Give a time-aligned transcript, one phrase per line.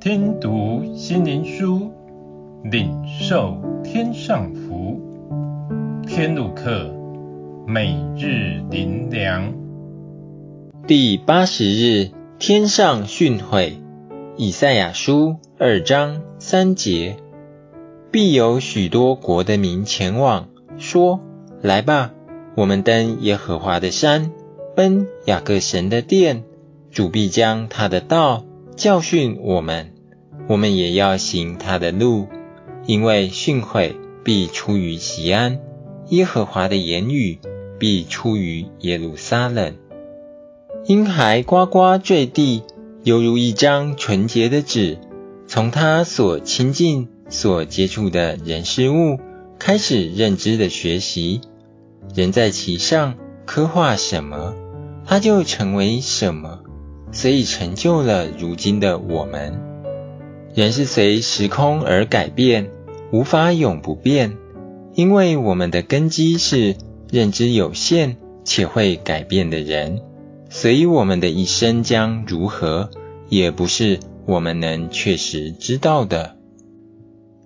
[0.00, 1.90] 听读心灵书，
[2.62, 5.00] 领受天上福。
[6.06, 6.94] 天路客，
[7.66, 9.52] 每日灵粮，
[10.86, 13.72] 第八十日，天上训诲，
[14.36, 17.16] 以赛亚书二章三节，
[18.12, 21.18] 必有许多国的民前往，说：
[21.60, 22.12] 来吧，
[22.54, 24.30] 我们登耶和华的山，
[24.76, 26.44] 奔雅各神的殿。
[26.90, 28.44] 主必将他的道
[28.78, 29.92] 教训我们，
[30.48, 32.28] 我们也要行他的路，
[32.86, 35.58] 因为训诲必出于西安，
[36.10, 37.40] 耶和华的言语
[37.80, 39.74] 必出于耶路撒冷。
[40.86, 42.62] 婴孩呱呱坠地，
[43.02, 44.98] 犹如一张纯洁的纸，
[45.48, 49.18] 从他所亲近、所接触的人事物
[49.58, 51.40] 开始认知的学习，
[52.14, 54.54] 人在其上刻画什么，
[55.04, 56.60] 他就成为什么。
[57.10, 59.60] 所以成就了如今的我们。
[60.54, 62.70] 人是随时空而改变，
[63.12, 64.36] 无法永不变，
[64.94, 66.76] 因为我们的根基是
[67.10, 70.00] 认知有限且会改变的人，
[70.50, 72.90] 所以我们的一生将如何，
[73.28, 76.36] 也不是我们能确实知道的。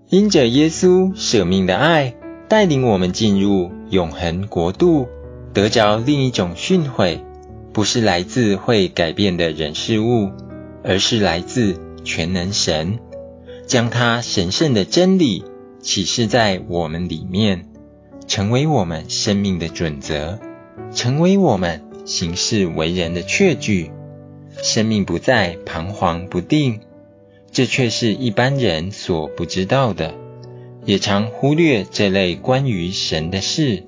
[0.09, 2.15] 因着耶稣舍命的爱，
[2.49, 5.07] 带领我们进入永恒国度，
[5.53, 7.21] 得着另一种训诲。
[7.73, 10.31] 不是来自会改变的人事物，
[10.85, 12.99] 而是来自全能神，
[13.67, 15.45] 将他神圣的真理
[15.81, 17.67] 启示在我们里面，
[18.27, 20.39] 成为我们生命的准则，
[20.93, 23.91] 成为我们行事为人的确据。
[24.63, 26.81] 生命不再彷徨不定，
[27.51, 30.15] 这却是一般人所不知道的，
[30.85, 33.85] 也常忽略这类关于神的事。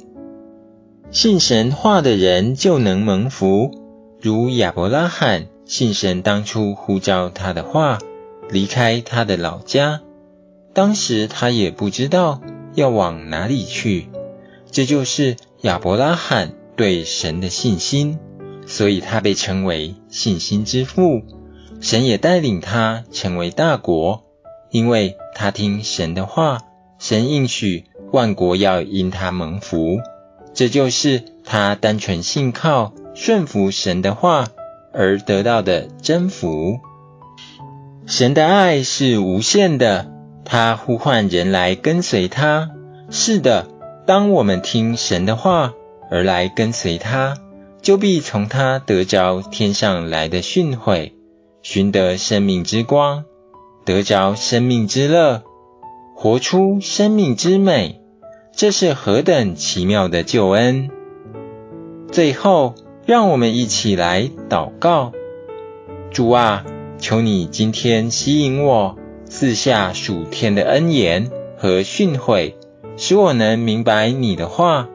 [1.14, 3.70] 信神话的人就能蒙福，
[4.20, 8.00] 如亚伯拉罕信神当初呼召他的话，
[8.50, 10.00] 离开他的老家，
[10.72, 12.40] 当时他也不知道
[12.74, 14.08] 要往哪里去，
[14.72, 18.18] 这就是亚伯拉罕对神的信心，
[18.66, 21.22] 所以他被称为信心之父。
[21.80, 24.24] 神也带领他成为大国，
[24.72, 26.62] 因为他听神的话，
[26.98, 30.00] 神应许万国要因他蒙福。
[30.54, 34.46] 这就是他单纯信靠、顺服神的话
[34.92, 36.78] 而得到的征服。
[38.06, 40.12] 神的爱是无限的，
[40.44, 42.70] 他呼唤人来跟随他。
[43.10, 43.66] 是的，
[44.06, 45.74] 当我们听神的话
[46.10, 47.36] 而来跟随他，
[47.82, 51.12] 就必从他得着天上来的训诲，
[51.62, 53.24] 寻得生命之光，
[53.84, 55.42] 得着生命之乐，
[56.14, 58.00] 活出生命之美。
[58.56, 60.88] 这是何等奇妙的救恩！
[62.12, 65.10] 最后，让我们一起来祷告：
[66.12, 66.64] 主啊，
[66.98, 72.54] 求你今天吸引我，赐下属天的恩言和训诲，
[72.96, 74.88] 使我能明白你的话，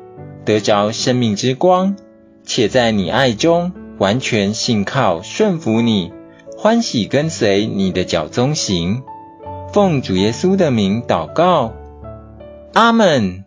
[0.45, 1.97] 得着生命之光，
[2.45, 6.13] 且在你爱中完全信靠顺服你，
[6.57, 9.03] 欢喜跟随你的脚踪行。
[9.73, 11.73] 奉主耶稣的名祷告，
[12.71, 13.43] 阿门。